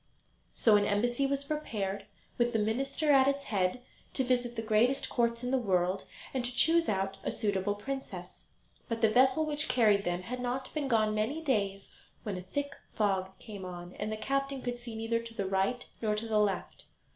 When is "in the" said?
5.43-5.59